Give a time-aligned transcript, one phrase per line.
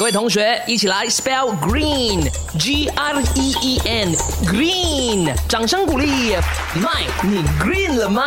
[0.00, 6.32] 各位同学，一起来 spell green，G R E E N，green，掌声鼓励。
[6.74, 8.24] Mike，，你 green 了吗？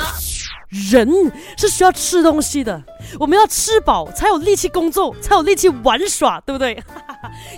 [0.91, 1.09] 人
[1.57, 2.79] 是需要吃东西的，
[3.19, 6.79] 我们要吃饱才有力气工作，才有力气玩耍，对不对？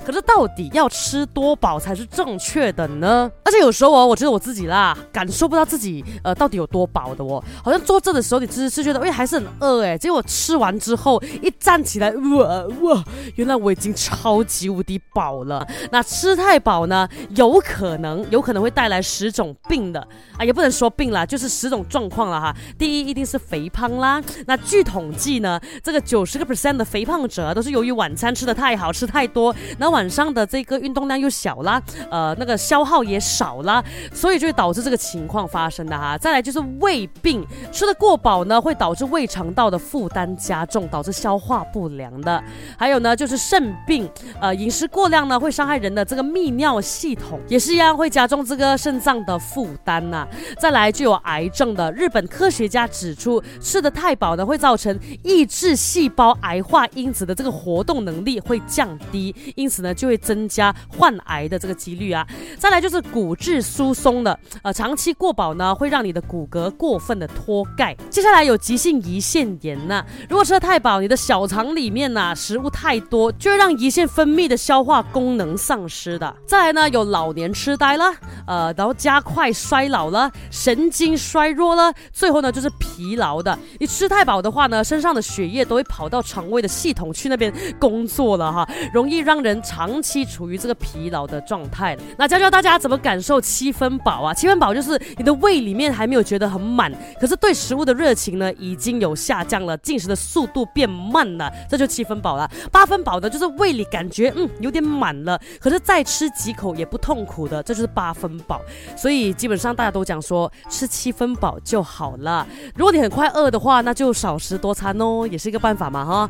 [0.05, 3.29] 可是到底要吃多饱才是正确的呢？
[3.43, 7.43] 而且有时候哦，我觉得我自己啦，感受不到自己呃到底有多饱的哦。
[7.63, 13.03] 好像坐这的时候，你只是觉得哎还是很饿哎，结果吃完之后一站起来，哇哇，
[13.35, 15.65] 原来我已经超级无敌饱了。
[15.91, 19.99] 那吃太饱呢，有可能有可能会带来十种病的
[20.37, 22.55] 啊，也不能说病啦，就是十种状况了哈。
[22.77, 24.21] 第一，一定是肥胖啦。
[24.47, 29.55] 那据统计呢，这个九十个 percent 的肥胖者都是由于晚餐吃的太好，吃太多。
[29.77, 33.83] 那晚上的这个运动量又小啦，呃，那个消耗也少啦，
[34.13, 36.17] 所以就会导致这个情况发生的哈。
[36.17, 42.43] 再来就是胃病，吃的过饱呢，会导致胃肠道的负担加重，导致消化不良的。
[42.77, 50.27] 还有呢，就是肾病，呃，饮食过量呢，会伤害人的这个泌尿系统，也是一样会加重这个肾脏的负担呐。
[50.59, 59.35] 再来就有癌症的，日本科学家指出，吃的太饱呢，会造成抑制细胞癌化因子的这个活动能力会降低。
[59.65, 62.23] 因此呢，就会增加患癌的这个几率啊。
[62.59, 67.97] 再来就是骨质疏松的，呃，长期过饱呢，会让你的骨骼过分的脱钙。
[68.11, 76.31] 接下来有急性胰腺炎呢，如果吃的太饱，你的小肠里面呢食物太多，就会让胰腺分泌的消化功能丧失的。
[76.45, 78.05] 再来呢，有老年痴呆了，
[78.45, 83.57] 呃，然后加快衰老了，神经衰弱了，最后呢就是疲劳的。
[83.79, 94.33] 你吃太饱的话呢，身上的血液都会跑到肠胃的系统去那边工作了哈，容易让人长期处于这个疲劳的状态那教教大家怎么感受七分饱啊？
[94.33, 102.49] 七分饱就是你的胃里面还没有觉得很满，可是对食物的热情呢已经有下降了，进食的速度变慢了，这就七分饱了。
[102.71, 108.61] 八分饱呢，就是胃里感觉嗯有点满了，可是再吃几口也不痛苦的，这就是八分饱。
[108.95, 112.47] 所以基本上大家都讲说吃七分饱就好了。
[112.75, 116.29] 如果你很快饿的话，那就少食多餐哦，也是一个办法嘛哈。